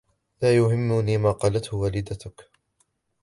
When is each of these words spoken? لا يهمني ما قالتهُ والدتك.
لا 0.41 0.55
يهمني 0.57 1.17
ما 1.17 1.31
قالتهُ 1.31 1.77
والدتك. 1.77 2.47